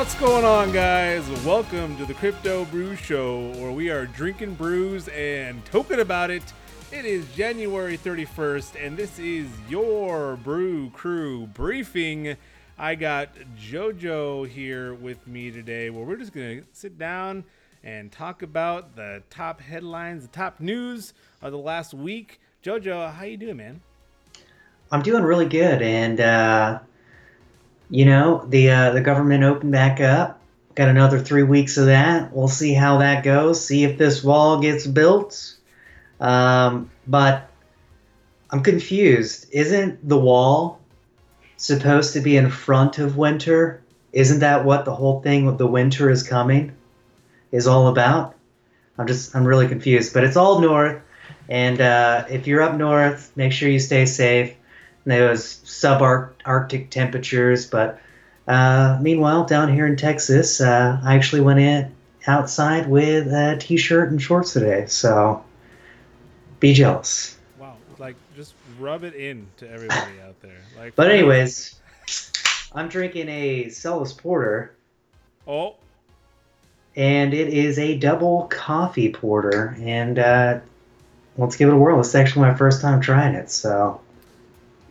[0.00, 1.28] What's going on, guys?
[1.44, 6.42] Welcome to the Crypto Brew Show, where we are drinking brews and talking about it.
[6.90, 12.34] It is January 31st, and this is your Brew Crew briefing.
[12.78, 13.28] I got
[13.58, 17.44] JoJo here with me today, where we're just gonna sit down
[17.84, 21.12] and talk about the top headlines, the top news
[21.42, 22.40] of the last week.
[22.64, 23.82] JoJo, how you doing, man?
[24.90, 26.78] I'm doing really good, and uh,
[27.90, 30.40] you know the uh, the government opened back up.
[30.76, 32.32] Got another three weeks of that.
[32.32, 33.64] We'll see how that goes.
[33.64, 35.56] See if this wall gets built.
[36.20, 37.50] Um, but
[38.50, 39.46] I'm confused.
[39.52, 40.80] Isn't the wall
[41.56, 43.82] supposed to be in front of winter?
[44.12, 46.76] Isn't that what the whole thing with the winter is coming
[47.50, 48.36] is all about?
[48.96, 50.14] I'm just I'm really confused.
[50.14, 51.02] But it's all north,
[51.48, 54.54] and uh, if you're up north, make sure you stay safe.
[55.04, 58.00] Those subarctic temperatures, but
[58.46, 61.94] uh, meanwhile, down here in Texas, uh, I actually went in
[62.26, 64.86] outside with a t-shirt and shorts today.
[64.86, 65.44] So
[66.58, 67.38] be jealous.
[67.58, 70.60] Wow, like just rub it in to everybody out there.
[70.76, 71.76] Like, But anyways,
[72.74, 74.74] I'm drinking a Celis Porter,
[75.46, 75.76] oh,
[76.96, 79.76] and it is a double coffee porter.
[79.80, 80.60] And uh,
[81.36, 82.00] let's give it a whirl.
[82.00, 84.00] It's actually my first time trying it, so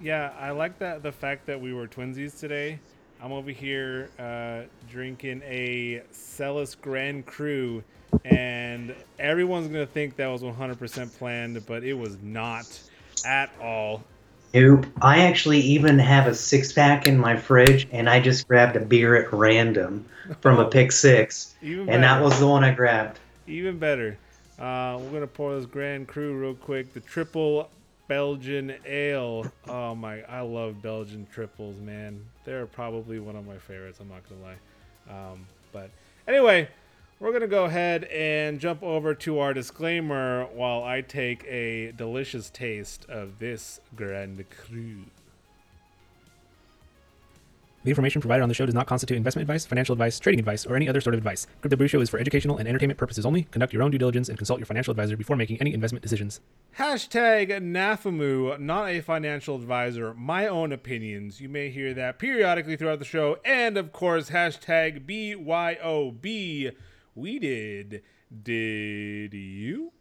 [0.02, 2.80] yeah, I like that the fact that we were twinsies today.
[3.22, 7.83] I'm over here uh, drinking a Celis Grand Cru,
[8.23, 12.80] and everyone's gonna think that was 100% planned, but it was not
[13.25, 14.03] at all.
[14.53, 14.86] Nope.
[15.02, 18.80] I actually even have a six pack in my fridge, and I just grabbed a
[18.80, 20.06] beer at random
[20.39, 23.19] from a pick six, and that was the one I grabbed.
[23.47, 24.17] Even better.
[24.58, 26.94] Uh, we're gonna pour this Grand Cru real quick.
[26.94, 27.69] The triple
[28.09, 29.46] Belgian ale.
[29.68, 32.25] Oh my, I love Belgian triples, man.
[32.44, 34.00] They're probably one of my favorites.
[34.02, 35.31] I'm not gonna lie.
[35.31, 35.92] Um, but
[36.28, 36.68] anyway,
[37.20, 42.50] we're gonna go ahead and jump over to our disclaimer while I take a delicious
[42.50, 45.03] taste of this Grand Cru.
[47.84, 50.66] The information provided on the show does not constitute investment advice, financial advice, trading advice,
[50.66, 51.47] or any other sort of advice.
[51.62, 53.44] Crypto Brew Show is for educational and entertainment purposes only.
[53.44, 56.41] Conduct your own due diligence and consult your financial advisor before making any investment decisions.
[56.78, 60.13] Hashtag NAFAMU, not a financial advisor.
[60.13, 61.40] My own opinions.
[61.40, 63.38] You may hear that periodically throughout the show.
[63.45, 66.75] And of course, hashtag BYOB.
[67.16, 68.03] We did.
[68.44, 69.94] Did you?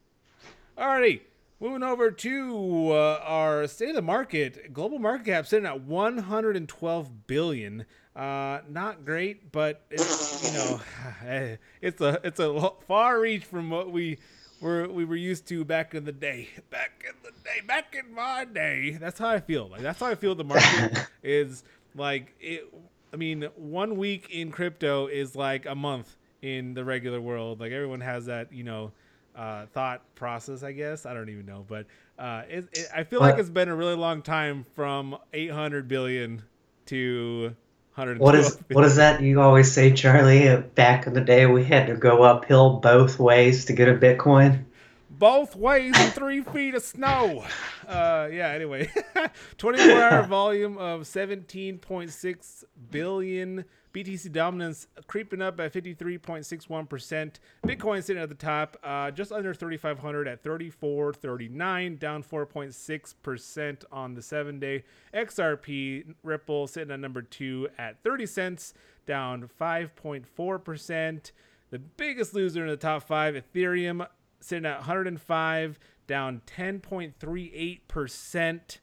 [0.76, 1.20] Alrighty.
[1.60, 7.26] Moving over to uh, our state of the market, global market cap sitting at 112
[7.26, 7.84] billion.
[8.14, 10.80] Uh, not great, but it's you know,
[11.82, 14.18] it's a it's a far reach from what we
[14.60, 16.48] were we were used to back in the day.
[16.70, 18.96] Back in the day, back in my day.
[19.00, 19.68] That's how I feel.
[19.68, 20.36] Like that's how I feel.
[20.36, 21.64] The market is
[21.96, 22.72] like it.
[23.12, 27.58] I mean, one week in crypto is like a month in the regular world.
[27.58, 28.92] Like everyone has that, you know
[29.38, 31.06] uh, thought process, I guess.
[31.06, 31.86] I don't even know, but
[32.18, 36.42] uh, it, it, I feel like it's been a really long time from 800 billion
[36.86, 37.54] to
[37.94, 40.56] 112 What is what is that you always say, Charlie?
[40.74, 44.64] Back in the day, we had to go uphill both ways to get a Bitcoin.
[45.10, 47.44] both ways and three feet of snow.
[47.86, 48.48] Uh, yeah.
[48.50, 48.90] Anyway,
[49.58, 53.64] 24 hour volume of 17.6 billion.
[53.98, 57.32] BTC dominance creeping up at 53.61%.
[57.66, 64.22] Bitcoin sitting at the top, uh, just under 3,500 at 34.39, down 4.6% on the
[64.22, 64.84] seven day.
[65.12, 68.72] XRP Ripple sitting at number two at 30 cents,
[69.04, 71.32] down 5.4%.
[71.70, 74.06] The biggest loser in the top five, Ethereum
[74.40, 78.78] sitting at 105, down 10.38%.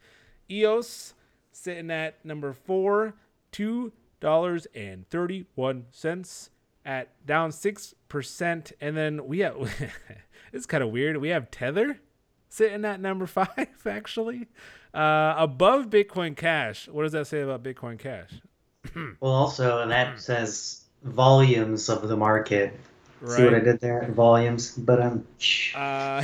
[0.51, 1.13] EOS
[1.53, 3.13] sitting at number four,
[3.51, 6.49] two dollars and thirty-one cents
[6.85, 8.71] at down six percent.
[8.79, 9.55] And then we have
[10.53, 11.17] it's kind of weird.
[11.17, 11.99] We have Tether
[12.49, 14.47] sitting at number five, actually,
[14.93, 16.87] uh, above Bitcoin Cash.
[16.87, 18.31] What does that say about Bitcoin Cash?
[19.19, 22.79] Well, also that says volumes of the market.
[23.25, 24.07] See what I did there?
[24.11, 25.27] Volumes, but um,
[25.75, 26.23] Uh,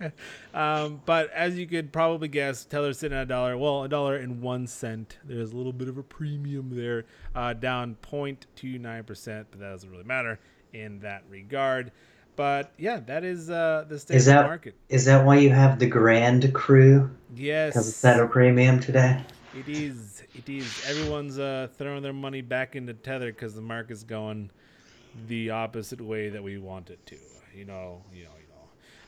[0.54, 3.56] um, but as you could probably guess, Tether's sitting at a dollar.
[3.56, 5.18] Well, a dollar and one cent.
[5.24, 7.04] There's a little bit of a premium there,
[7.34, 10.38] uh, down 0.29 percent, but that doesn't really matter
[10.72, 11.90] in that regard.
[12.36, 14.74] But yeah, that is uh, the state Is of the that- market.
[14.88, 17.10] is that why you have the Grand Cru?
[17.34, 19.20] Yes, Because it's at a premium today.
[19.56, 20.22] It is.
[20.36, 20.84] It is.
[20.88, 24.50] Everyone's uh, throwing their money back into Tether because the market's going
[25.26, 27.16] the opposite way that we want it to.
[27.56, 28.02] You know.
[28.14, 28.30] You know.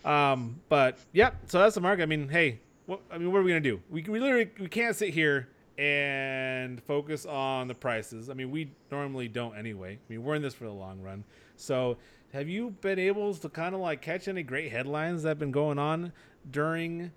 [0.05, 0.61] Um.
[0.69, 1.37] But yep.
[1.49, 2.02] So that's the market.
[2.02, 2.61] I mean, hey.
[2.87, 3.81] What, I mean, what are we gonna do?
[3.88, 5.49] We, we literally we can't sit here
[5.81, 8.29] and focus on the prices.
[8.29, 9.94] I mean, we normally don't anyway.
[9.94, 11.25] I mean, we're in this for the long run.
[11.56, 11.97] So,
[12.35, 15.52] have you been able to kind of like catch any great headlines that have been
[15.52, 16.12] going on
[16.50, 17.12] during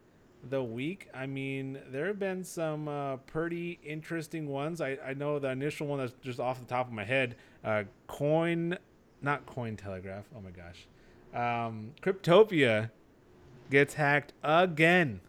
[0.49, 1.09] the week?
[1.13, 4.79] I mean, there have been some uh, pretty interesting ones.
[4.79, 7.35] I, I know the initial one that's just off the top of my head
[7.65, 8.77] uh, Coin,
[9.21, 10.23] not Coin Telegraph.
[10.35, 10.87] Oh my gosh.
[11.33, 12.91] Um, Cryptopia
[13.71, 15.19] gets hacked again.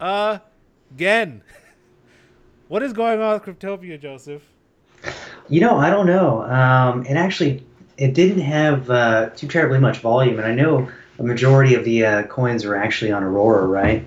[0.00, 1.42] Again.
[2.68, 4.42] what is going on with Cryptopia, Joseph?
[5.48, 6.42] You know, I don't know.
[6.42, 7.64] Um, and actually,
[7.96, 10.88] it didn't have uh, too terribly much volume, and I know
[11.18, 14.04] a majority of the uh, coins are actually on Aurora, right?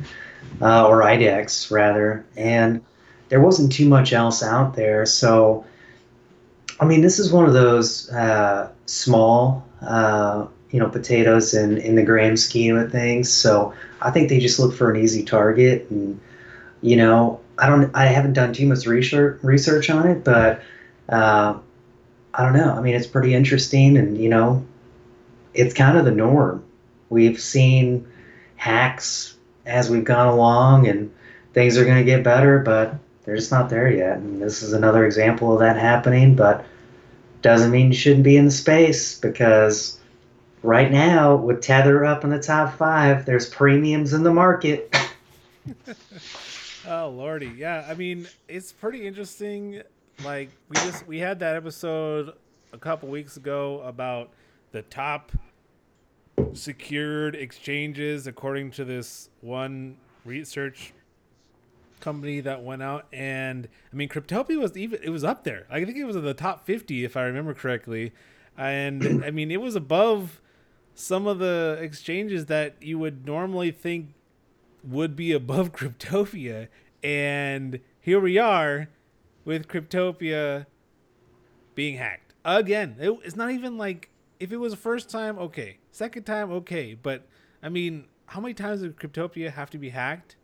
[0.62, 2.26] Uh, or IDEX, rather.
[2.38, 2.84] And
[3.30, 5.06] there wasn't too much else out there.
[5.06, 5.66] So,
[6.80, 11.96] I mean, this is one of those uh, small, uh, you know, potatoes in, in
[11.96, 13.32] the grand scheme of things.
[13.32, 15.88] So I think they just look for an easy target.
[15.90, 16.20] And,
[16.82, 20.62] you know, I don't, I haven't done too much research, research on it, but
[21.10, 21.58] uh,
[22.34, 22.74] I don't know.
[22.74, 24.66] I mean, it's pretty interesting, and you know,
[25.54, 26.64] it's kind of the norm.
[27.10, 28.08] We've seen
[28.56, 29.36] hacks
[29.66, 31.12] as we've gone along, and
[31.54, 34.18] things are going to get better, but they're just not there yet.
[34.18, 36.66] And this is another example of that happening, but
[37.42, 40.00] doesn't mean you shouldn't be in the space because
[40.64, 44.96] right now, with Tether up in the top five, there's premiums in the market.
[46.88, 47.86] oh lordy, yeah.
[47.88, 49.82] I mean, it's pretty interesting
[50.24, 52.34] like we just we had that episode
[52.74, 54.30] a couple weeks ago about
[54.72, 55.32] the top
[56.54, 60.94] secured exchanges according to this one research
[62.00, 65.66] company that went out and I mean Cryptopia was even it was up there.
[65.70, 68.12] I think it was in the top 50 if I remember correctly.
[68.58, 70.41] And I mean it was above
[71.02, 74.14] some of the exchanges that you would normally think
[74.84, 76.68] would be above Cryptopia
[77.04, 78.88] and here we are
[79.44, 80.68] with Cryptopia
[81.74, 82.96] being hacked again.
[83.00, 84.10] It, it's not even like
[84.40, 87.28] if it was first time, okay, second time, okay, but
[87.64, 90.36] I mean, how many times does Cryptopia have to be hacked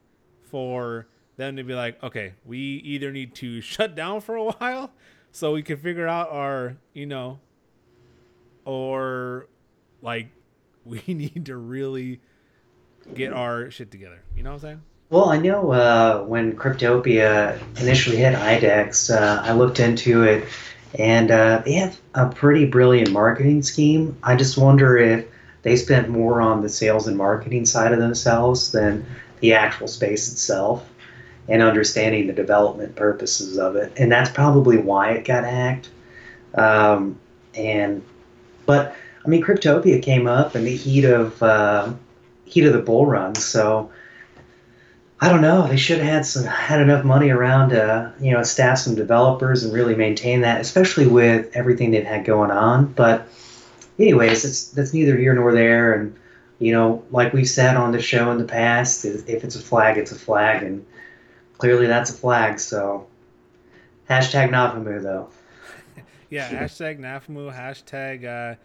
[0.43, 4.91] for them to be like, okay, we either need to shut down for a while
[5.31, 7.39] so we can figure out our, you know,
[8.65, 9.47] or
[10.01, 10.29] like
[10.87, 12.19] we need to really
[13.13, 14.21] get our shit together.
[14.35, 14.81] You know what I'm saying?
[15.09, 20.45] Well, I know uh, when Cryptopia initially hit IDEX, uh, I looked into it,
[20.99, 24.17] and uh, they have a pretty brilliant marketing scheme.
[24.21, 25.25] I just wonder if
[25.61, 29.05] they spent more on the sales and marketing side of themselves than
[29.39, 30.89] the actual space itself
[31.47, 33.93] and understanding the development purposes of it.
[33.95, 35.89] And that's probably why it got hacked.
[36.55, 37.17] Um,
[37.53, 38.03] and
[38.65, 38.95] but
[39.27, 41.91] I mean, Cryptopia came up in the heat of uh,
[42.45, 43.91] heat of the bull run, so
[45.19, 45.67] I don't know.
[45.67, 49.65] They should have had some had enough money around to you know staff some developers
[49.65, 52.93] and really maintain that, especially with everything they've had going on.
[52.93, 53.27] But
[53.99, 55.93] anyways, it's that's neither here nor there.
[55.93, 56.15] And
[56.59, 59.97] you know, like we've said on the show in the past, if it's a flag,
[59.97, 60.85] it's a flag, and
[61.57, 62.61] clearly that's a flag.
[62.61, 63.07] So
[64.09, 65.27] hashtag Nafamu though.
[66.29, 67.53] yeah, hashtag Nafamu.
[67.53, 68.23] Hashtag.
[68.23, 68.55] Uh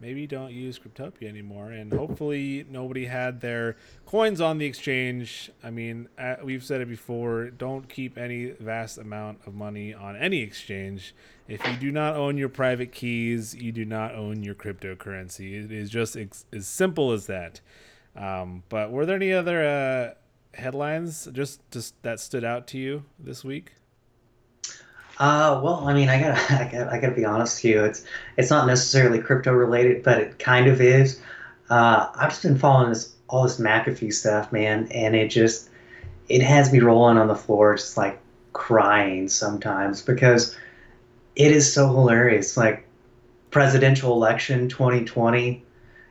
[0.00, 1.70] maybe don't use Cryptopia anymore.
[1.70, 3.76] And hopefully, nobody had their
[4.06, 5.50] coins on the exchange.
[5.62, 10.16] I mean, uh, we've said it before don't keep any vast amount of money on
[10.16, 11.14] any exchange.
[11.46, 15.64] If you do not own your private keys, you do not own your cryptocurrency.
[15.64, 17.60] It is just ex- as simple as that.
[18.14, 23.04] Um, but were there any other uh, headlines just, just that stood out to you
[23.18, 23.72] this week?
[25.18, 27.84] Uh, well, I mean, I gotta, I gotta, I gotta be honest with you.
[27.84, 28.04] It's,
[28.36, 31.20] it's not necessarily crypto related, but it kind of is.
[31.70, 35.68] Uh, I've just been following this, all this McAfee stuff, man, and it just,
[36.28, 38.20] it has me rolling on the floor, just like
[38.52, 40.56] crying sometimes because
[41.36, 42.56] it is so hilarious.
[42.56, 42.86] Like
[43.50, 45.64] presidential election 2020,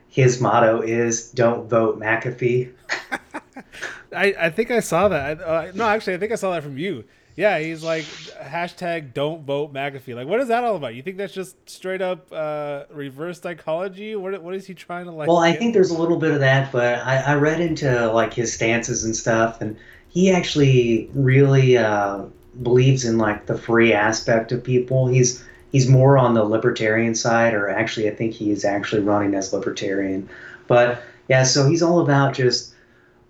[0.08, 2.72] his motto is "Don't vote McAfee."
[4.16, 5.40] I, I think I saw that.
[5.40, 7.04] Uh, no, actually, I think I saw that from you.
[7.38, 10.16] Yeah, he's like hashtag don't vote McAfee.
[10.16, 10.96] Like, what is that all about?
[10.96, 14.16] You think that's just straight up uh, reverse psychology?
[14.16, 15.28] What what is he trying to like?
[15.28, 18.34] Well, I think there's a little bit of that, but I, I read into like
[18.34, 19.76] his stances and stuff, and
[20.08, 22.24] he actually really uh,
[22.60, 25.06] believes in like the free aspect of people.
[25.06, 29.36] He's he's more on the libertarian side, or actually, I think he is actually running
[29.36, 30.28] as libertarian.
[30.66, 32.74] But yeah, so he's all about just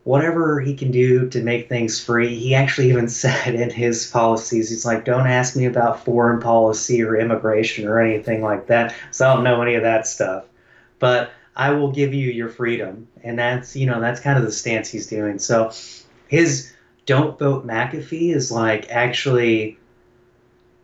[0.09, 2.35] whatever he can do to make things free.
[2.35, 7.03] He actually even said in his policies, he's like, don't ask me about foreign policy
[7.03, 8.95] or immigration or anything like that.
[9.11, 10.47] So I don't know any of that stuff.
[10.99, 13.07] But I will give you your freedom.
[13.23, 15.39] And that's, you know, that's kind of the stance he's doing.
[15.39, 15.73] So
[16.29, 16.73] his
[17.05, 19.79] don't vote McAfee is like actually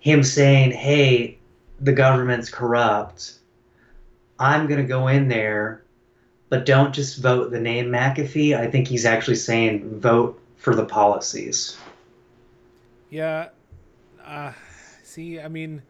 [0.01, 1.39] him saying, "Hey,
[1.81, 3.39] the government's corrupt.
[4.39, 5.84] I'm gonna go in there,
[6.49, 10.85] but don't just vote the name McAfee." I think he's actually saying vote for the
[10.85, 11.77] policies.
[13.11, 13.49] Yeah.
[14.25, 14.53] Uh,
[15.03, 15.83] see, I mean,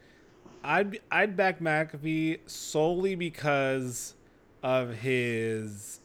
[0.63, 4.15] I'd I'd back McAfee solely because
[4.63, 6.01] of his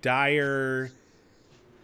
[0.00, 0.90] dire,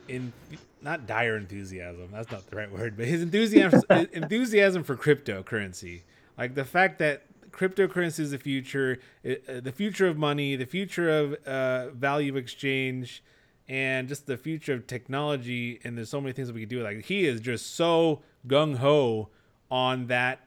[0.09, 0.33] in
[0.81, 2.09] not dire enthusiasm.
[2.12, 6.03] That's not the right word, but his enthusiasm enthusiasm for cryptocurrency.
[6.39, 11.11] Like the fact that cryptocurrency is the future, uh, the future of money, the future
[11.11, 13.23] of uh, value exchange,
[13.69, 15.80] and just the future of technology.
[15.85, 16.83] And there's so many things that we can do.
[16.83, 19.28] Like he is just so gung ho
[19.71, 20.40] on that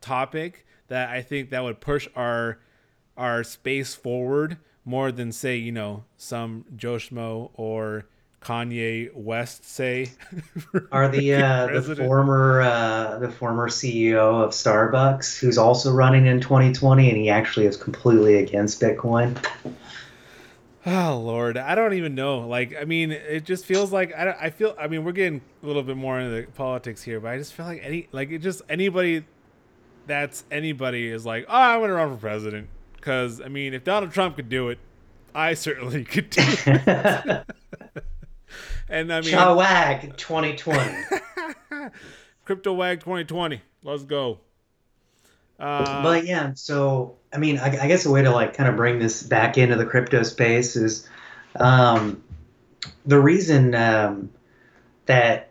[0.00, 2.58] topic that I think that would push our
[3.16, 8.06] our space forward more than say you know some Joe Schmo or
[8.44, 10.10] Kanye West say.
[10.92, 16.40] Are the uh, the former uh, the former CEO of Starbucks who's also running in
[16.40, 19.42] 2020 and he actually is completely against Bitcoin?
[20.86, 22.40] Oh Lord, I don't even know.
[22.40, 24.76] Like, I mean, it just feels like I, I feel.
[24.78, 27.54] I mean, we're getting a little bit more into the politics here, but I just
[27.54, 29.24] feel like any like it just anybody
[30.06, 33.84] that's anybody is like, oh, I want to run for president because I mean, if
[33.84, 34.78] Donald Trump could do it,
[35.34, 37.44] I certainly could do it.
[38.88, 41.90] and I mean, Chawag 2020,
[42.44, 43.60] Crypto Wag 2020.
[43.82, 44.40] Let's go.
[45.58, 48.76] Uh, but yeah, so I mean, I, I, guess a way to like kind of
[48.76, 51.08] bring this back into the crypto space is
[51.54, 52.24] um,
[53.06, 54.30] the reason um,
[55.06, 55.50] that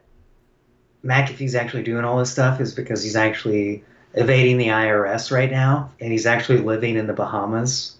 [1.05, 3.83] McAfee's actually doing all this stuff is because he's actually
[4.13, 7.95] evading the IRS right now, and he's actually living in the Bahamas.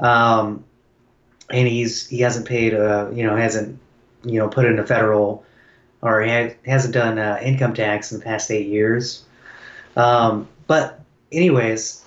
[0.00, 0.64] Um,
[1.50, 3.78] and he's he hasn't paid uh you know hasn't
[4.26, 5.44] you know put in a federal
[6.02, 6.22] or
[6.66, 9.24] hasn't done uh, income tax in the past eight years.
[9.96, 11.00] Um, but
[11.32, 12.04] anyways,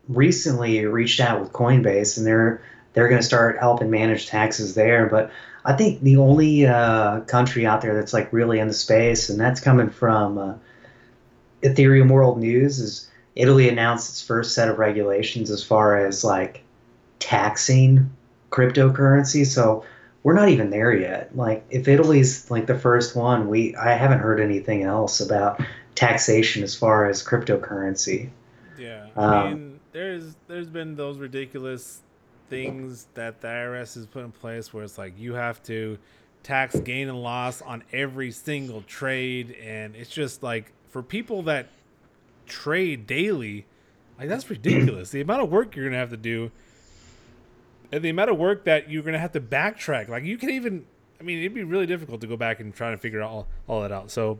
[0.08, 2.62] recently reached out with coinbase and they're
[2.94, 5.08] they're going to start helping manage taxes there.
[5.08, 5.32] But
[5.64, 9.40] I think the only uh, country out there that's like really in the space, and
[9.40, 10.54] that's coming from uh,
[11.62, 16.64] Ethereum World News, is Italy announced its first set of regulations as far as like
[17.20, 18.10] taxing
[18.52, 19.46] cryptocurrency.
[19.46, 19.84] So
[20.24, 21.36] we're not even there yet.
[21.36, 25.62] Like if Italy's like the first one, we I haven't heard anything else about
[25.96, 28.30] taxation as far as cryptocurrency.
[28.78, 32.02] Yeah, I um, mean, there's there's been those ridiculous
[32.50, 35.98] things that the IRS has put in place where it's like you have to
[36.44, 41.68] tax gain and loss on every single trade and it's just like for people that
[42.48, 43.66] trade daily
[44.20, 46.52] like that's ridiculous the amount of work you're gonna have to do
[47.92, 50.08] and the amount of work that you're gonna have to backtrack.
[50.08, 50.86] Like you can even
[51.20, 53.82] i mean it'd be really difficult to go back and try to figure all, all
[53.82, 54.12] that out.
[54.12, 54.40] So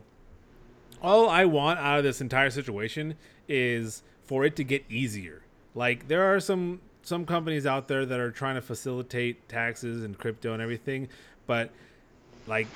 [1.02, 3.16] all i want out of this entire situation
[3.48, 5.42] is for it to get easier.
[5.74, 10.16] Like there are some some companies out there that are trying to facilitate taxes and
[10.16, 11.08] crypto and everything,
[11.46, 11.70] but
[12.46, 12.66] like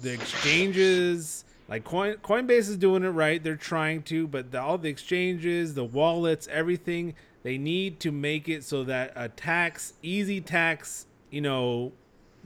[0.00, 3.42] the exchanges, like Coin, Coinbase is doing it right.
[3.42, 8.48] They're trying to, but the, all the exchanges, the wallets, everything, they need to make
[8.48, 11.92] it so that a tax, easy tax, you know,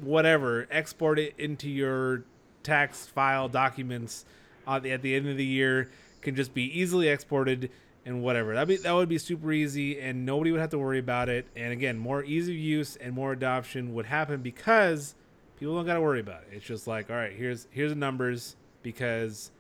[0.01, 2.25] whatever, export it into your
[2.63, 4.25] tax file documents
[4.67, 7.71] uh, at the end of the year can just be easily exported
[8.05, 8.55] and whatever.
[8.55, 11.47] That be that would be super easy, and nobody would have to worry about it.
[11.55, 15.15] And again, more ease of use and more adoption would happen because
[15.59, 16.57] people don't got to worry about it.
[16.57, 19.51] It's just like, all right, here's here's the numbers because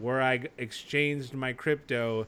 [0.00, 2.26] where I exchanged my crypto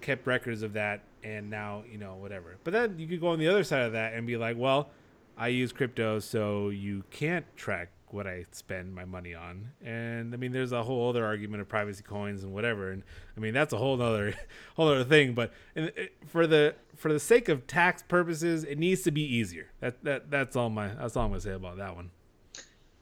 [0.00, 2.56] kept records of that, and now you know whatever.
[2.64, 4.90] But then you could go on the other side of that and be like, well,
[5.36, 9.70] I use crypto, so you can't track what I spend my money on.
[9.84, 12.90] And I mean, there's a whole other argument of privacy coins and whatever.
[12.90, 13.02] And
[13.36, 14.34] I mean, that's a whole other
[14.76, 15.34] whole other thing.
[15.34, 19.22] But in, uh, for the for the sake of tax purposes, it needs to be
[19.22, 19.70] easier.
[19.80, 22.10] That that that's all my that's all I'm gonna say about that one.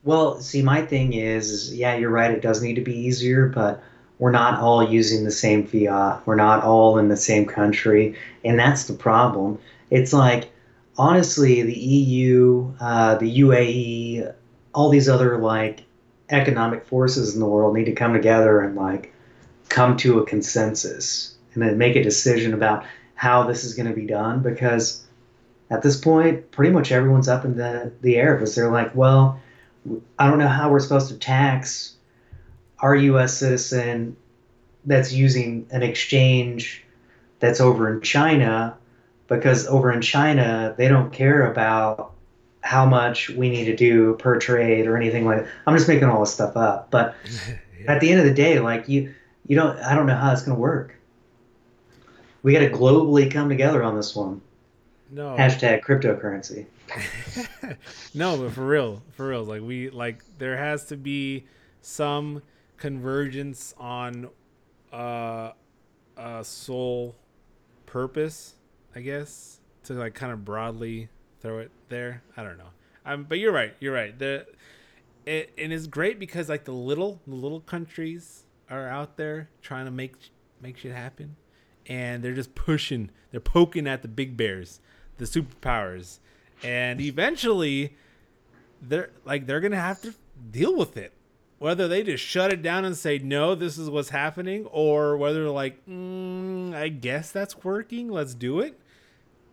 [0.03, 2.31] Well, see, my thing is, yeah, you're right.
[2.31, 3.83] It does need to be easier, but
[4.19, 6.27] we're not all using the same fiat.
[6.27, 9.59] We're not all in the same country, and that's the problem.
[9.91, 10.51] It's like,
[10.97, 14.33] honestly, the EU, uh, the UAE,
[14.75, 15.85] all these other like
[16.31, 19.13] economic forces in the world need to come together and like
[19.69, 23.95] come to a consensus and then make a decision about how this is going to
[23.95, 25.05] be done because
[25.71, 29.41] at this point pretty much everyone's up in the, the air because they're like well
[30.19, 31.96] i don't know how we're supposed to tax
[32.81, 34.17] our us citizen
[34.85, 36.85] that's using an exchange
[37.41, 38.77] that's over in china
[39.29, 42.13] because over in china they don't care about
[42.67, 45.51] how much we need to do per trade or anything like that.
[45.67, 46.91] I'm just making all this stuff up.
[46.91, 47.15] But
[47.81, 47.93] yeah.
[47.93, 49.15] at the end of the day, like you
[49.47, 50.95] you don't I don't know how it's gonna work.
[52.43, 54.43] We gotta globally come together on this one.
[55.11, 55.37] No.
[55.37, 56.67] Hashtag cryptocurrency.
[58.15, 59.45] no, but for real, for real.
[59.45, 61.47] Like we like there has to be
[61.81, 62.43] some
[62.77, 64.29] convergence on
[64.93, 65.53] uh
[66.17, 67.15] a sole
[67.85, 68.55] purpose,
[68.95, 71.09] I guess, to like kind of broadly
[71.41, 72.23] throw it there.
[72.37, 72.71] I don't know.
[73.05, 73.75] Um, but you're right.
[73.81, 74.19] You're right.
[74.19, 74.47] The
[75.25, 79.49] it, and it is great because like the little the little countries are out there
[79.63, 80.15] trying to make
[80.61, 81.37] make shit happen,
[81.87, 83.11] and they're just pushing.
[83.31, 84.81] They're poking at the big bears,
[85.19, 86.19] the superpowers,
[86.63, 87.97] and eventually,
[88.81, 90.15] they're like they're gonna have to
[90.51, 91.13] deal with it.
[91.59, 95.43] Whether they just shut it down and say no, this is what's happening, or whether
[95.43, 98.09] they're like, mm, I guess that's working.
[98.09, 98.79] Let's do it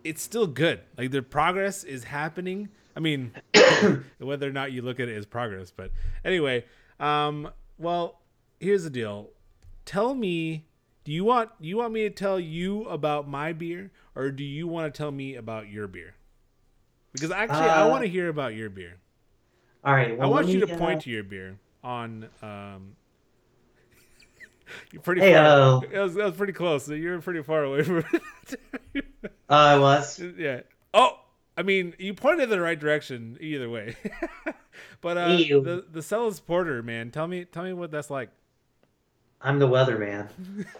[0.04, 0.82] it's still good.
[0.98, 2.70] Like the progress is happening.
[2.96, 3.32] I mean,
[4.20, 5.92] whether or not you look at it as progress, but
[6.24, 6.66] anyway,
[7.00, 8.22] um, well,
[8.60, 9.30] here's the deal.
[9.86, 10.68] Tell me,
[11.04, 14.68] do you want you want me to tell you about my beer, or do you
[14.68, 16.16] want to tell me about your beer?
[17.12, 18.98] Because actually, uh, I want to hear about your beer.
[19.84, 20.18] All right.
[20.18, 22.30] Well, I want you to point to your beer on.
[22.42, 22.96] Um,
[24.92, 25.22] you're pretty.
[25.22, 25.82] Hey, far.
[25.82, 26.86] That was, that was pretty close.
[26.86, 29.06] So you're pretty far away from it.
[29.26, 30.20] Uh, I was.
[30.38, 30.62] Yeah.
[30.94, 31.20] Oh,
[31.58, 33.96] I mean, you pointed in the right direction either way.
[35.02, 38.30] but uh, the the Celis Porter, man, tell me tell me what that's like.
[39.42, 40.30] I'm the weatherman.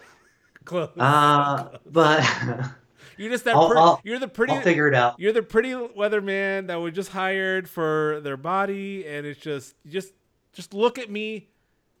[0.64, 0.90] close.
[0.96, 1.78] Uh, close.
[1.86, 2.70] but
[3.16, 3.54] you're just that.
[3.54, 4.54] I'll, you're the pretty.
[4.54, 5.20] I'll figure it out.
[5.20, 10.12] You're the pretty weatherman that was just hired for their body, and it's just just
[10.54, 11.48] just look at me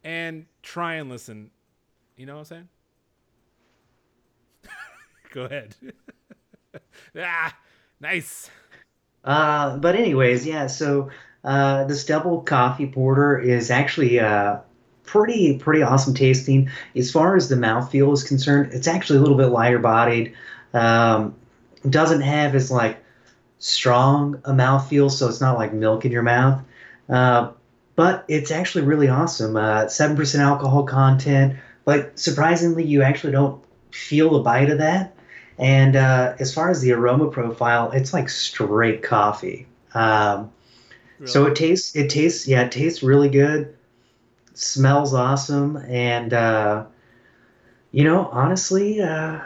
[0.02, 1.50] and try and listen.
[2.16, 2.68] You know what I'm saying?
[5.32, 5.74] Go ahead.
[7.18, 7.56] ah,
[8.00, 8.50] nice.
[9.24, 10.68] Uh, but anyways, yeah.
[10.68, 11.10] So
[11.42, 14.58] uh, this double coffee porter is actually uh,
[15.04, 16.70] pretty pretty awesome tasting.
[16.94, 20.34] As far as the mouthfeel is concerned, it's actually a little bit lighter bodied.
[20.72, 21.34] Um,
[21.88, 22.98] doesn't have as like
[23.58, 26.62] strong a mouthfeel, so it's not like milk in your mouth.
[27.08, 27.50] Uh,
[27.96, 29.56] but it's actually really awesome.
[29.56, 31.56] Uh, seven percent alcohol content.
[31.86, 35.14] Like surprisingly, you actually don't feel a bite of that.
[35.58, 39.66] And uh, as far as the aroma profile, it's like straight coffee.
[39.94, 40.50] Um,
[41.18, 41.30] really?
[41.30, 43.76] So it tastes, it tastes, yeah, it tastes really good.
[44.54, 46.84] Smells awesome, and uh,
[47.90, 49.40] you know, honestly, uh,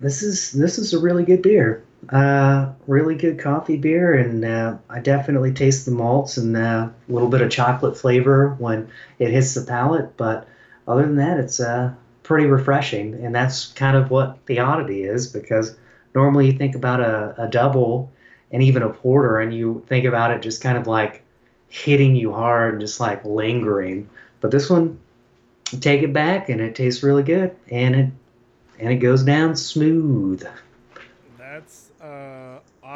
[0.00, 1.82] this is this is a really good beer.
[2.10, 7.28] Uh, really good coffee beer, and uh, I definitely taste the malts and a little
[7.28, 10.16] bit of chocolate flavor when it hits the palate.
[10.16, 10.48] But
[10.86, 13.14] other than that, it's uh, pretty refreshing.
[13.14, 15.76] And that's kind of what the oddity is because
[16.14, 18.12] normally you think about a, a double
[18.52, 21.22] and even a porter and you think about it just kind of like
[21.68, 24.08] hitting you hard and just like lingering.
[24.40, 24.98] But this one,
[25.80, 28.10] take it back and it tastes really good and it
[28.78, 30.46] and it goes down smooth.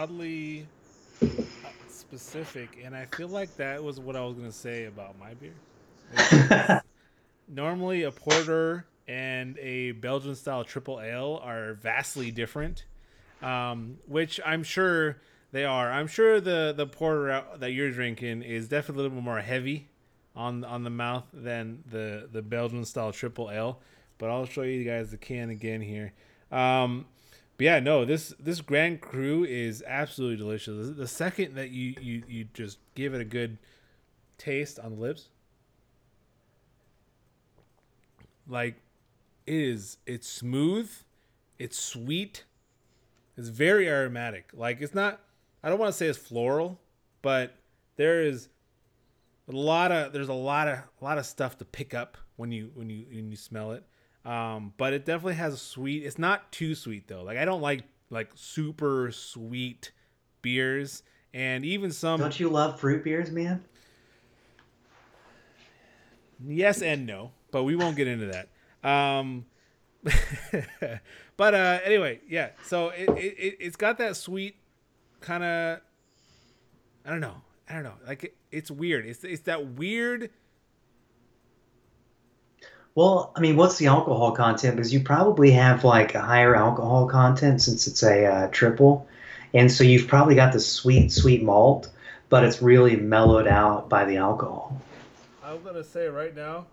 [0.03, 0.67] That's uh, oddly
[1.89, 6.83] specific, and I feel like that was what I was gonna say about my beer.
[7.49, 12.85] normally, a porter and a Belgian style triple ale are vastly different,
[13.43, 15.19] um, which I'm sure
[15.53, 15.93] they are.
[15.93, 19.89] I'm sure the the porter that you're drinking is definitely a little bit more heavy
[20.35, 23.81] on on the mouth than the the Belgian style triple ale.
[24.19, 26.13] but I'll show you guys the can again here.
[26.51, 27.07] Um,
[27.63, 30.97] but yeah, no, this this Grand Cru is absolutely delicious.
[30.97, 33.57] The second that you you you just give it a good
[34.37, 35.29] taste on the lips,
[38.49, 38.83] like
[39.47, 40.91] it is, it's smooth,
[41.57, 42.43] it's sweet,
[43.37, 44.51] it's very aromatic.
[44.53, 45.21] Like it's not,
[45.63, 46.81] I don't want to say it's floral,
[47.23, 47.55] but
[47.95, 48.49] there is
[49.49, 52.51] a lot of there's a lot of a lot of stuff to pick up when
[52.51, 53.85] you when you when you smell it.
[54.25, 56.05] Um, but it definitely has a sweet.
[56.05, 57.23] It's not too sweet though.
[57.23, 59.91] Like I don't like like super sweet
[60.43, 61.03] beers,
[61.35, 62.21] and even some.
[62.21, 63.65] Don't you love fruit beers, man?
[66.45, 68.49] Yes and no, but we won't get into that.
[68.89, 69.47] Um,
[71.37, 72.51] but uh, anyway, yeah.
[72.65, 74.57] So it, it it's got that sweet
[75.21, 75.81] kind of.
[77.05, 77.37] I don't know.
[77.69, 77.95] I don't know.
[78.07, 79.07] Like it, it's weird.
[79.07, 80.31] It's it's that weird.
[82.95, 84.77] Well, I mean, what's the alcohol content?
[84.77, 89.07] Because you probably have like a higher alcohol content since it's a uh, triple,
[89.55, 91.91] and so you've probably got the sweet, sweet malt,
[92.29, 94.79] but it's really mellowed out by the alcohol.
[95.43, 96.67] I'm gonna say right now,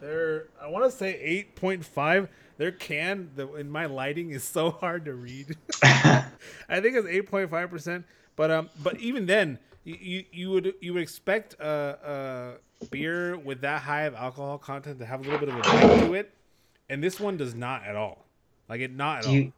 [0.00, 2.28] they're I want to say eight point five.
[2.58, 5.56] Their can the, in my lighting is so hard to read.
[5.82, 8.04] I think it's eight point five percent.
[8.36, 13.62] But um, but even then, you, you, would you would expect a, a beer with
[13.62, 16.32] that high of alcohol content to have a little bit of a bite to it,
[16.88, 18.26] and this one does not at all.
[18.68, 19.52] Like it not at do you,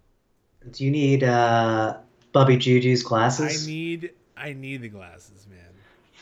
[0.64, 0.70] all.
[0.70, 1.96] Do you need uh,
[2.32, 3.64] Bubby Juju's glasses?
[3.64, 5.58] I need I need the glasses, man.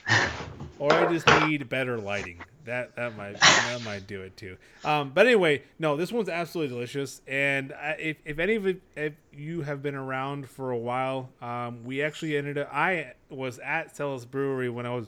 [0.78, 2.40] or I just need better lighting.
[2.64, 4.56] That that might that might do it too.
[4.84, 7.22] Um, but anyway, no, this one's absolutely delicious.
[7.28, 11.30] And I, if if any of it, if you have been around for a while,
[11.40, 12.68] um, we actually ended up.
[12.72, 15.06] I was at Celis Brewery when I was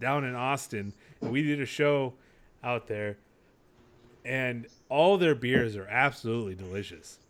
[0.00, 2.14] down in Austin, and we did a show
[2.64, 3.16] out there,
[4.24, 7.20] and all their beers are absolutely delicious.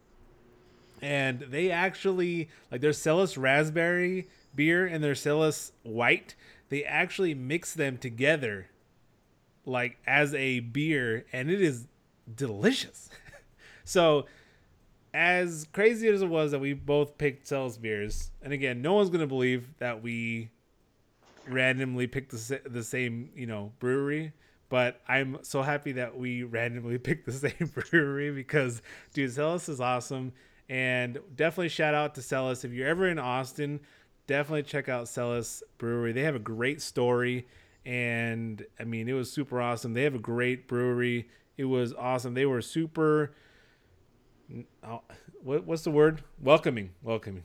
[1.02, 6.34] And they actually like their Celis Raspberry beer and their Celis White.
[6.70, 8.68] They actually mix them together
[9.66, 11.87] like as a beer and it is
[12.35, 13.11] delicious.
[13.85, 14.26] so
[15.12, 19.11] as crazy as it was that we both picked Celis beers, and again, no one's
[19.11, 20.50] gonna believe that we
[21.48, 24.33] randomly picked the, the same, you know, brewery.
[24.68, 29.80] But I'm so happy that we randomly picked the same brewery because, dude, Celis is
[29.80, 30.33] awesome.
[30.68, 32.64] And definitely shout out to Celis.
[32.64, 33.80] If you're ever in Austin,
[34.31, 36.12] definitely check out Celis Brewery.
[36.12, 37.49] They have a great story
[37.85, 39.93] and I mean it was super awesome.
[39.93, 41.29] They have a great brewery.
[41.57, 42.35] It was awesome.
[42.35, 43.33] They were super.
[44.85, 45.03] Oh,
[45.43, 46.23] what, what's the word?
[46.40, 47.43] Welcoming, welcoming,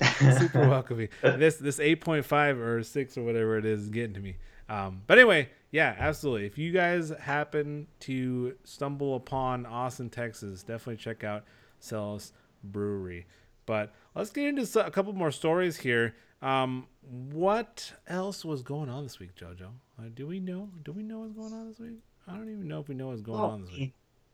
[0.38, 1.08] super welcoming.
[1.22, 4.36] This this eight point five or six or whatever it is, is getting to me.
[4.68, 6.46] Um, but anyway, yeah, absolutely.
[6.46, 11.42] If you guys happen to stumble upon Austin, Texas, definitely check out
[11.80, 13.26] Celis Brewery.
[13.66, 16.14] But let's get into a couple more stories here.
[16.42, 19.68] Um, what else was going on this week, JoJo?
[19.98, 20.70] Uh, do we know?
[20.84, 21.98] Do we know what's going on this week?
[22.26, 23.92] I don't even know if we know what's going well, on this week.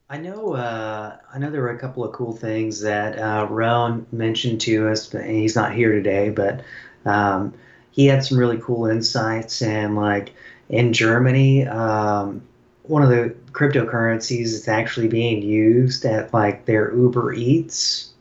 [0.08, 0.54] I know.
[0.54, 4.88] Uh, I know there were a couple of cool things that uh, Roan mentioned to
[4.88, 6.30] us, but he's not here today.
[6.30, 6.62] But
[7.04, 7.54] um,
[7.90, 10.32] he had some really cool insights, and like
[10.68, 12.42] in Germany, um,
[12.84, 18.12] one of the cryptocurrencies is actually being used at like their Uber Eats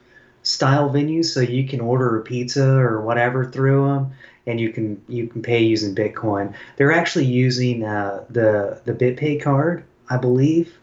[0.46, 4.12] style venues, so you can order a pizza or whatever through them,
[4.48, 6.54] and you can you can pay using Bitcoin.
[6.78, 10.78] They're actually using uh, the the BitPay card, I believe.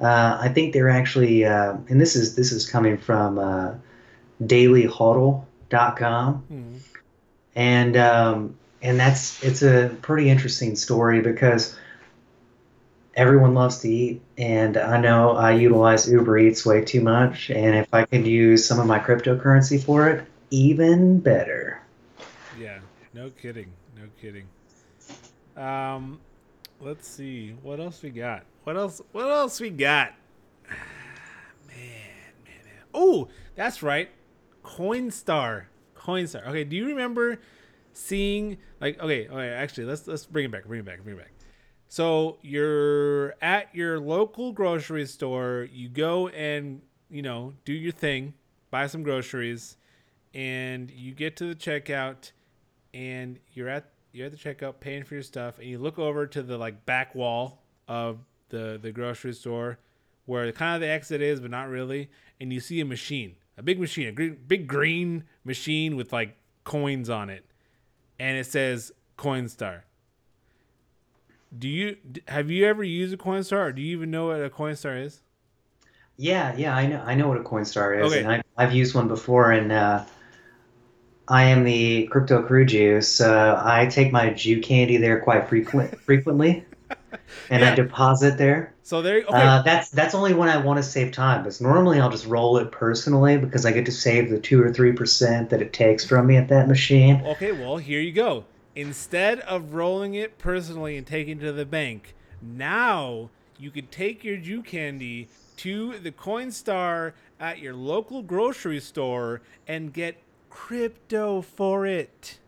[0.00, 3.74] Uh, I think they're actually, uh, and this is this is coming from uh,
[4.42, 6.76] DailyHodl.com, mm-hmm.
[7.54, 11.76] and um, and that's it's a pretty interesting story because
[13.16, 17.50] everyone loves to eat, and I know I utilize Uber Eats way too much.
[17.50, 21.80] And if I could use some of my cryptocurrency for it, even better.
[22.60, 22.78] Yeah,
[23.14, 24.46] no kidding, no kidding.
[25.56, 26.20] Um,
[26.80, 28.44] let's see what else we got.
[28.64, 29.00] What else?
[29.12, 30.12] What else we got?
[31.66, 31.76] man,
[32.44, 32.82] man, man.
[32.94, 34.10] Oh, that's right,
[34.62, 35.64] Coinstar.
[35.96, 36.46] Coinstar.
[36.48, 37.40] Okay, do you remember
[37.94, 39.00] seeing like?
[39.00, 39.48] Okay, okay.
[39.48, 40.66] Actually, let's let's bring it back.
[40.66, 41.02] Bring it back.
[41.02, 41.35] Bring it back
[41.88, 48.34] so you're at your local grocery store, you go and, you know, do your thing,
[48.70, 49.76] buy some groceries,
[50.34, 52.32] and you get to the checkout
[52.92, 56.26] and you're at you're at the checkout paying for your stuff and you look over
[56.26, 58.18] to the like back wall of
[58.50, 59.78] the the grocery store
[60.26, 63.62] where kind of the exit is but not really and you see a machine a
[63.62, 67.44] big machine a green, big green machine with like coins on it
[68.18, 69.82] and it says coinstar
[71.56, 71.96] do you
[72.28, 75.22] have you ever used a Coinstar, or do you even know what a Coinstar is?
[76.16, 77.02] Yeah, yeah, I know.
[77.04, 78.20] I know what a Coinstar is, Okay.
[78.20, 79.50] and I, I've used one before.
[79.50, 80.04] And uh,
[81.28, 83.20] I am the crypto crew juice.
[83.20, 86.64] Uh, I take my Jew candy there quite frequent, frequently,
[87.50, 87.72] and Yeah.
[87.72, 88.72] I deposit there.
[88.82, 89.16] So there.
[89.18, 89.30] Okay.
[89.30, 91.42] Uh, that's that's only when I want to save time.
[91.42, 94.72] Because normally I'll just roll it personally because I get to save the two or
[94.72, 97.20] three percent that it takes from me at that machine.
[97.26, 98.44] Okay, well, here you go.
[98.76, 104.22] Instead of rolling it personally and taking it to the bank, now you can take
[104.22, 110.18] your Jew candy to the Coinstar at your local grocery store and get
[110.50, 112.38] crypto for it.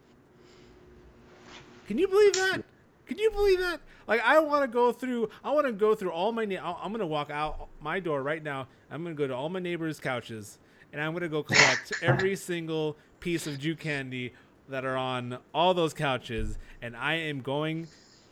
[1.86, 2.62] Can you believe that?
[3.06, 3.80] Can you believe that?
[4.06, 6.92] Like I want to go through I want to go through all my na- I'm
[6.92, 8.68] to walk out my door right now.
[8.90, 10.58] I'm to go to all my neighbors' couches
[10.92, 14.34] and I'm to go collect every single piece of Jew candy
[14.68, 17.88] that are on all those couches and I am going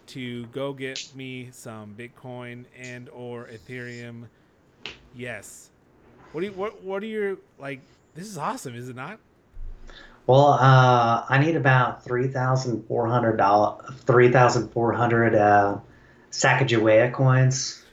[0.08, 4.24] to go get me some Bitcoin and or Ethereum.
[5.14, 5.70] Yes.
[6.32, 7.80] What do you what what are your like
[8.14, 9.18] this is awesome, is it not?
[10.26, 15.78] Well, uh, I need about three thousand four hundred dollar, three thousand four hundred uh,
[16.32, 17.84] Sacagawea coins,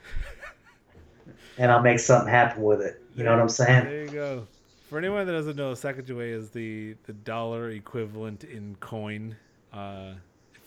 [1.57, 3.01] and I'll make something happen with it.
[3.15, 3.85] You know what I'm saying?
[3.85, 4.47] There you go.
[4.93, 9.35] For anyone that doesn't know, Sacagawea is the, the dollar equivalent in coin
[9.73, 10.11] uh,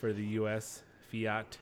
[0.00, 0.82] for the U.S.
[1.12, 1.58] fiat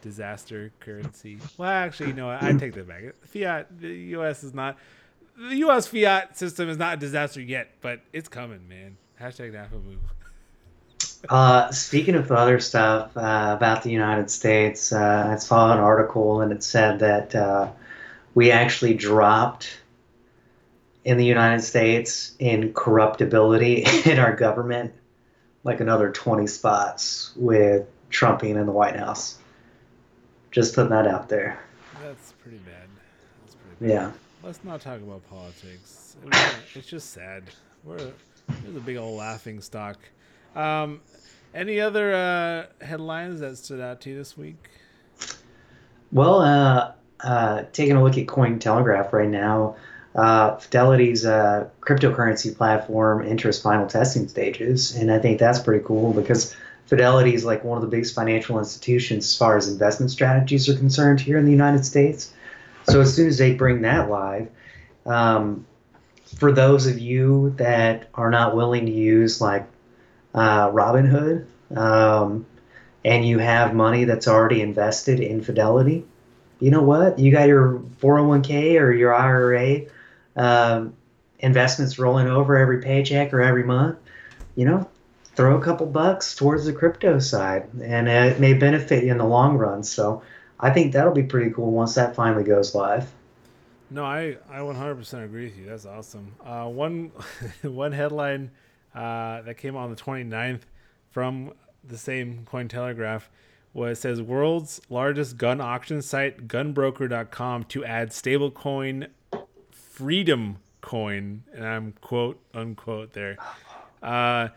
[0.00, 1.36] disaster currency.
[1.58, 2.42] Well, actually, you know what?
[2.42, 3.02] I take that back.
[3.26, 4.42] Fiat, the U.S.
[4.42, 4.78] is not.
[5.36, 5.86] The U.S.
[5.86, 8.96] fiat system is not a disaster yet, but it's coming, man.
[9.20, 9.98] Hashtag NAFA
[11.28, 16.40] Uh, speaking of other stuff uh, about the United States, uh, I saw an article
[16.40, 17.70] and it said that uh,
[18.34, 19.81] we actually dropped
[21.04, 24.92] in the United States in corruptibility in our government,
[25.64, 29.38] like another 20 spots with Trump being in the White House.
[30.50, 31.58] Just putting that out there.
[32.02, 32.88] That's pretty bad.
[33.42, 33.90] That's pretty bad.
[33.90, 34.12] Yeah.
[34.42, 36.16] Let's not talk about politics.
[36.74, 37.44] It's just sad.
[37.84, 38.12] We're
[38.62, 39.98] there's a big old laughing stock.
[40.54, 41.00] Um,
[41.54, 44.68] any other uh, headlines that stood out to you this week?
[46.10, 49.76] Well, uh, uh, taking a look at Cointelegraph right now,
[50.14, 56.12] uh, Fidelity's uh, cryptocurrency platform enters final testing stages, and I think that's pretty cool
[56.12, 56.54] because
[56.86, 60.76] Fidelity is like one of the biggest financial institutions as far as investment strategies are
[60.76, 62.34] concerned here in the United States.
[62.88, 64.48] So as soon as they bring that live,
[65.06, 65.64] um,
[66.36, 69.66] for those of you that are not willing to use like
[70.34, 72.44] uh, Robinhood, um,
[73.04, 76.04] and you have money that's already invested in Fidelity,
[76.60, 77.18] you know what?
[77.18, 79.86] You got your 401k or your IRA
[80.36, 80.94] um,
[81.38, 83.98] investments rolling over every paycheck or every month.
[84.54, 84.90] You know,
[85.34, 89.24] throw a couple bucks towards the crypto side, and it may benefit you in the
[89.24, 89.82] long run.
[89.82, 90.22] So
[90.60, 93.10] I think that'll be pretty cool once that finally goes live.
[93.90, 95.66] No, I, I 100% agree with you.
[95.66, 96.34] That's awesome.
[96.44, 97.12] Uh, one
[97.62, 98.50] one headline
[98.94, 100.60] uh, that came on the 29th
[101.10, 101.52] from
[101.84, 103.22] the same Cointelegraph
[103.74, 109.08] was says world's largest gun auction site gunbroker.com to add stablecoin
[110.02, 113.36] freedom coin and I'm quote unquote there.
[114.02, 114.48] Uh,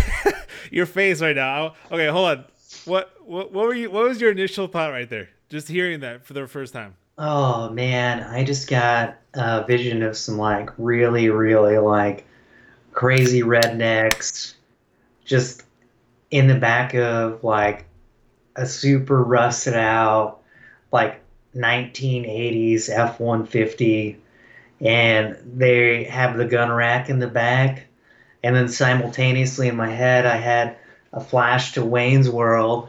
[0.70, 1.74] your face right now.
[1.92, 2.44] Okay, hold on.
[2.86, 5.28] What, what what were you what was your initial thought right there?
[5.50, 6.94] Just hearing that for the first time.
[7.18, 12.26] Oh man, I just got a vision of some like really, really like
[12.92, 14.54] crazy rednecks
[15.26, 15.64] just
[16.30, 17.84] in the back of like
[18.56, 20.40] a super rusted out
[20.92, 21.20] like
[21.54, 24.18] 1980s F 150
[24.80, 27.86] and they have the gun rack in the back.
[28.42, 30.76] And then simultaneously in my head, I had
[31.12, 32.88] a flash to Wayne's World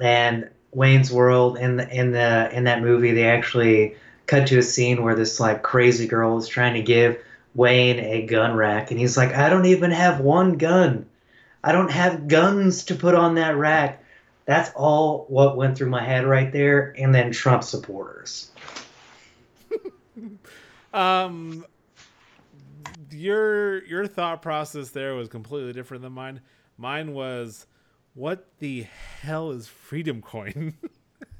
[0.00, 4.62] and Wayne's World in the in the in that movie they actually cut to a
[4.62, 7.18] scene where this like crazy girl is trying to give
[7.54, 11.06] Wayne a gun rack and he's like I don't even have one gun.
[11.62, 14.04] I don't have guns to put on that rack.
[14.44, 18.50] That's all what went through my head right there and then Trump supporters.
[20.92, 21.64] Um,
[23.10, 26.40] your your thought process there was completely different than mine.
[26.76, 27.66] Mine was,
[28.14, 28.86] what the
[29.20, 30.74] hell is Freedom Coin?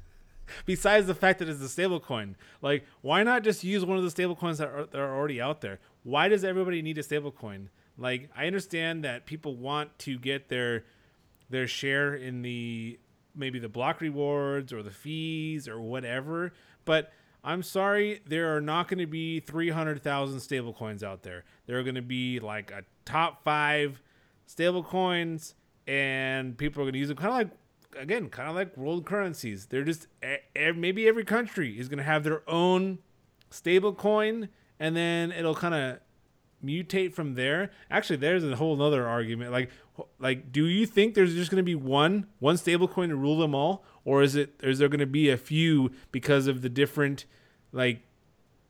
[0.65, 4.03] Besides the fact that it's a stable coin, like why not just use one of
[4.03, 5.79] the stable coins that are, that are already out there?
[6.03, 7.69] Why does everybody need a stable coin?
[7.97, 10.85] Like I understand that people want to get their
[11.49, 12.99] their share in the
[13.35, 16.51] maybe the block rewards or the fees or whatever,
[16.85, 17.11] but
[17.49, 21.45] I'm sorry, there are not going to be 300,000 stable coins out there.
[21.65, 24.03] There are going to be like a top five
[24.45, 25.55] stable coins,
[25.87, 29.03] and people are going to use them kind of like, again, kind of like world
[29.05, 29.65] currencies.
[29.65, 30.05] They're just,
[30.55, 32.99] maybe every country is going to have their own
[33.49, 35.99] stable coin and then it'll kind of
[36.63, 37.71] mutate from there.
[37.89, 39.51] Actually, there's a whole other argument.
[39.51, 39.69] Like,
[40.19, 43.37] like, do you think there's just going to be one one stable coin to rule
[43.37, 46.69] them all, or is it is there going to be a few because of the
[46.69, 47.25] different,
[47.71, 48.01] like,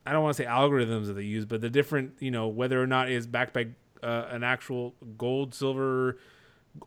[0.06, 2.82] I don't want to say algorithms that they use, but the different, you know, whether
[2.82, 3.68] or not it's backed by
[4.02, 6.18] uh, an actual gold, silver,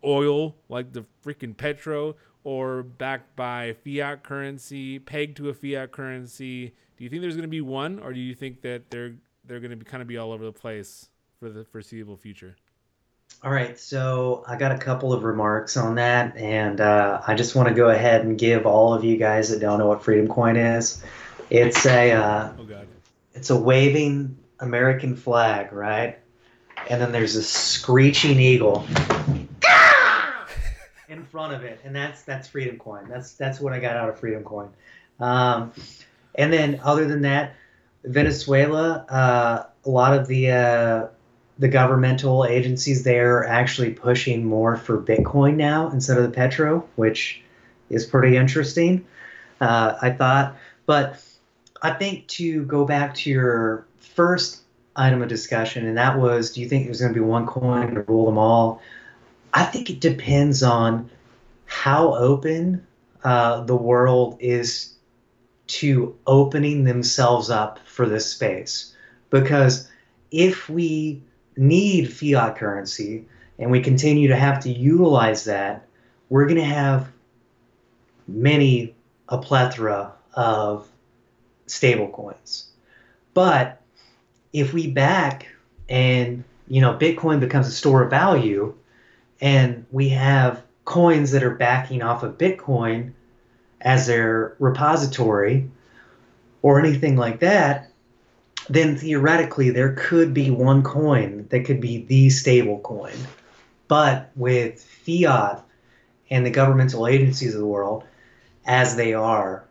[0.04, 6.74] oil like the freaking petro, or backed by fiat currency, pegged to a fiat currency.
[6.98, 9.14] Do you think there's going to be one, or do you think that they're
[9.46, 12.56] they're going to be kind of be all over the place for the foreseeable future?
[13.44, 17.56] All right, so I got a couple of remarks on that, and uh, I just
[17.56, 20.28] want to go ahead and give all of you guys that don't know what Freedom
[20.28, 21.04] Coin is.
[21.54, 22.88] It's a uh, oh god,
[23.36, 26.18] it's a waving American flag, right?
[26.90, 28.88] And then there's a screeching eagle
[31.08, 33.08] in front of it, and that's that's Freedom Coin.
[33.08, 34.70] That's that's what I got out of Freedom Coin.
[35.20, 35.72] Um,
[36.34, 37.54] and then other than that,
[38.04, 41.08] Venezuela, uh, a lot of the uh,
[41.60, 46.90] the governmental agencies there are actually pushing more for Bitcoin now instead of the petro,
[46.96, 47.44] which
[47.92, 49.06] is pretty interesting.
[49.62, 51.24] Uh, I thought, but
[51.84, 54.62] I think to go back to your first
[54.96, 57.94] item of discussion, and that was, do you think there's going to be one coin
[57.96, 58.82] to rule them all?
[59.54, 61.12] I think it depends on
[61.66, 62.88] how open
[63.24, 64.96] uh, the world is
[65.66, 68.96] to opening themselves up for this space.
[69.30, 69.90] Because
[70.32, 71.22] if we
[71.58, 73.26] need fiat currency
[73.60, 75.86] and we continue to have to utilize that,
[76.30, 77.12] we're going to have
[78.28, 78.96] many,
[79.28, 80.88] a plethora of
[81.74, 82.68] stable coins.
[83.34, 83.82] But
[84.52, 85.48] if we back
[85.90, 88.76] and you know Bitcoin becomes a store of value
[89.42, 93.14] and we have coins that are backing off of Bitcoin
[93.82, 95.70] as their repository
[96.62, 97.90] or anything like that,
[98.70, 103.16] then theoretically there could be one coin that could be the stable coin.
[103.88, 105.64] But with fiat
[106.30, 108.06] and the governmental agencies of the world
[108.66, 109.66] as they are,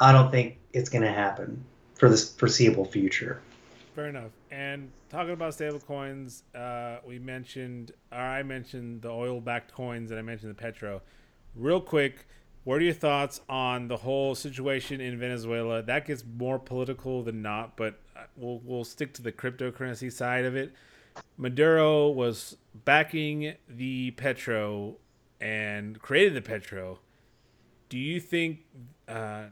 [0.00, 3.40] I don't think it's going to happen for the foreseeable future.
[3.94, 4.32] Fair enough.
[4.50, 10.10] And talking about stable coins, uh, we mentioned, or I mentioned the oil backed coins
[10.10, 11.00] and I mentioned the petro.
[11.54, 12.26] Real quick,
[12.64, 15.80] what are your thoughts on the whole situation in Venezuela?
[15.82, 20.44] That gets more political than not, but uh, we'll, we'll stick to the cryptocurrency side
[20.44, 20.72] of it.
[21.36, 24.96] Maduro was backing the petro
[25.40, 26.98] and created the petro.
[27.88, 28.64] Do you think
[29.06, 29.44] uh,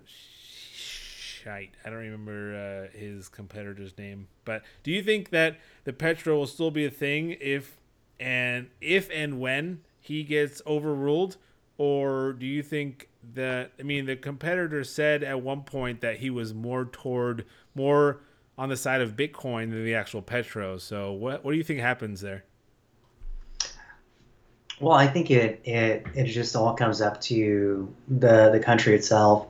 [1.43, 1.75] shite.
[1.85, 6.47] I don't remember uh, his competitor's name, but do you think that the Petro will
[6.47, 7.77] still be a thing if
[8.21, 11.37] and if and when he gets overruled,
[11.79, 16.31] or do you think that I mean the competitor said at one point that he
[16.31, 18.21] was more toward more
[18.59, 20.79] on the side of Bitcoin than the actual Petro.
[20.79, 22.45] So what what do you think happens there?
[24.81, 29.47] Well, I think it, it it just all comes up to the the country itself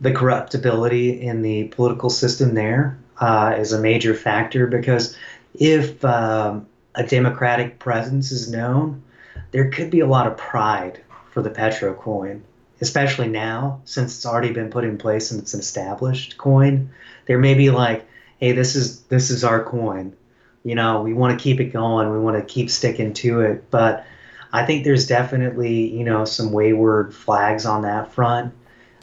[0.00, 5.16] the corruptibility in the political system there uh, is a major factor because
[5.54, 9.02] if um, a democratic presence is known,
[9.50, 12.44] there could be a lot of pride for the Petro coin,
[12.80, 16.90] especially now since it's already been put in place and it's an established coin.
[17.26, 18.06] There may be like,
[18.38, 20.14] hey, this is this is our coin.
[20.64, 22.10] You know, we want to keep it going.
[22.10, 23.70] We want to keep sticking to it.
[23.70, 24.04] But
[24.52, 28.54] I think there's definitely you know some wayward flags on that front,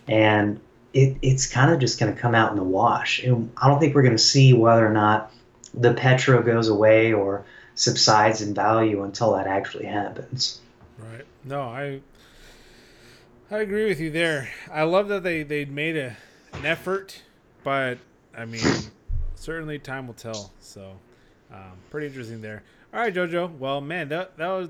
[0.07, 0.59] and
[0.95, 3.21] it, it's kind of just going to come out in the wash.
[3.21, 5.31] And I don't think we're going to see whether or not
[5.73, 10.61] the petro goes away or subsides in value until that actually happens.
[10.97, 11.25] Right.
[11.43, 11.99] No, I
[13.51, 14.49] I agree with you there.
[14.71, 16.15] I love that they they made a
[16.53, 17.21] an effort,
[17.65, 17.97] but
[18.35, 18.63] I mean,
[19.35, 20.53] certainly time will tell.
[20.61, 20.93] So,
[21.53, 22.63] um, pretty interesting there.
[22.93, 23.53] All right, Jojo.
[23.57, 24.69] Well, man, that that was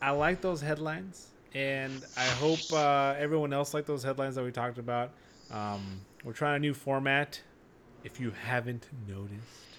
[0.00, 4.52] I like those headlines, and I hope uh, everyone else liked those headlines that we
[4.52, 5.10] talked about.
[5.50, 7.40] Um, we're trying a new format,
[8.04, 9.70] if you haven't noticed.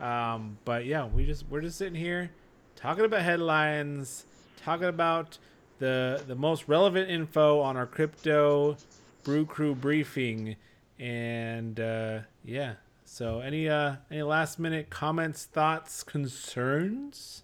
[0.00, 2.30] Um, but yeah, we just we're just sitting here
[2.74, 4.24] talking about headlines,
[4.64, 5.38] talking about
[5.78, 8.76] the the most relevant info on our crypto
[9.24, 10.56] brew crew briefing,
[10.98, 12.74] and uh, yeah.
[13.04, 17.42] So any uh any last minute comments, thoughts, concerns?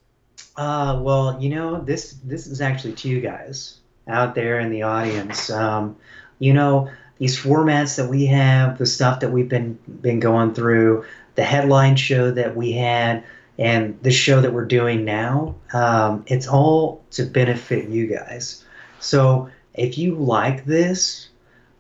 [0.57, 4.83] Uh, well, you know this this is actually to you guys out there in the
[4.83, 5.51] audience.
[5.51, 5.97] Um,
[6.39, 6.89] you know
[7.19, 11.05] these formats that we have, the stuff that we've been been going through,
[11.35, 13.25] the headline show that we had,
[13.59, 18.65] and the show that we're doing now, um, it's all to benefit you guys.
[19.01, 21.29] So if you like this,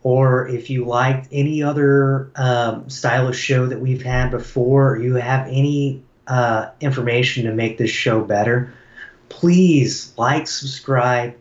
[0.02, 5.02] or if you liked any other um, style of show that we've had before, or
[5.02, 8.72] you have any uh, information to make this show better,
[9.28, 11.34] please like, subscribe,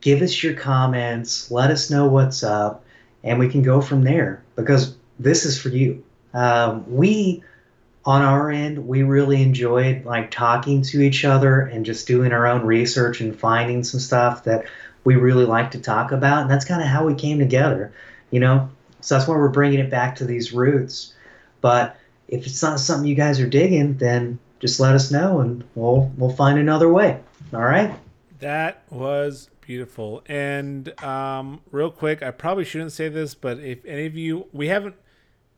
[0.00, 2.85] give us your comments, let us know what's up,
[3.26, 6.02] and we can go from there because this is for you.
[6.32, 7.42] Um, we,
[8.04, 12.46] on our end, we really enjoyed like talking to each other and just doing our
[12.46, 14.66] own research and finding some stuff that
[15.04, 17.92] we really like to talk about, and that's kind of how we came together,
[18.30, 18.68] you know.
[19.00, 21.14] So that's why we're bringing it back to these roots.
[21.60, 21.96] But
[22.28, 26.12] if it's not something you guys are digging, then just let us know, and we'll
[26.16, 27.20] we'll find another way.
[27.52, 27.94] All right.
[28.40, 30.22] That was beautiful.
[30.26, 34.68] And um, real quick, I probably shouldn't say this, but if any of you, we
[34.68, 34.94] haven't,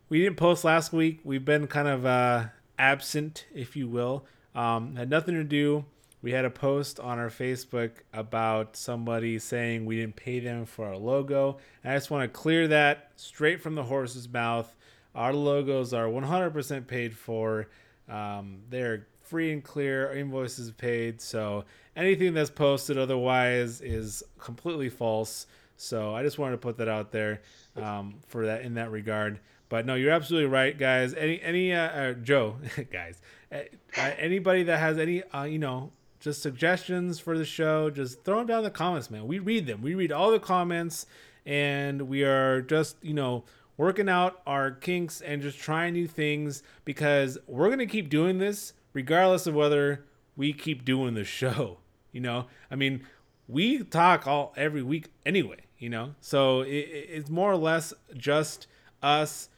[0.08, 1.20] we didn't post last week.
[1.24, 2.46] We've been kind of uh,
[2.78, 4.24] absent, if you will.
[4.54, 5.84] Um, had nothing to do.
[6.22, 10.86] We had a post on our Facebook about somebody saying we didn't pay them for
[10.86, 11.58] our logo.
[11.84, 14.74] And I just want to clear that straight from the horse's mouth.
[15.14, 17.68] Our logos are 100% paid for.
[18.08, 20.08] Um, they're free and clear.
[20.08, 21.20] Our Invoices paid.
[21.20, 21.64] So
[21.98, 25.46] anything that's posted otherwise is completely false.
[25.76, 27.42] So I just wanted to put that out there
[27.76, 29.40] um, for that in that regard.
[29.68, 31.12] But no, you're absolutely right, guys.
[31.12, 32.56] Any any uh, uh, Joe,
[32.92, 33.20] guys,
[33.52, 33.58] uh,
[33.96, 38.46] anybody that has any uh, you know just suggestions for the show, just throw them
[38.46, 39.26] down in the comments, man.
[39.26, 39.82] We read them.
[39.82, 41.06] We read all the comments,
[41.44, 43.44] and we are just you know
[43.76, 48.72] working out our kinks and just trying new things because we're gonna keep doing this
[48.94, 50.04] regardless of whether
[50.36, 51.78] we keep doing the show.
[52.18, 53.06] You know, I mean,
[53.46, 55.58] we talk all every week anyway.
[55.78, 58.66] You know, so it, it's more or less just
[59.00, 59.50] us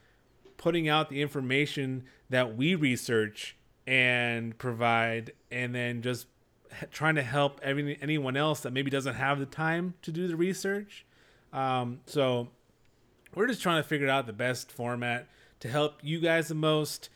[0.58, 3.56] putting out the information that we research
[3.86, 6.26] and provide, and then just
[6.90, 10.36] trying to help every, anyone else that maybe doesn't have the time to do the
[10.36, 11.06] research.
[11.54, 12.48] Um, so
[13.34, 15.28] we're just trying to figure out the best format
[15.60, 17.08] to help you guys the most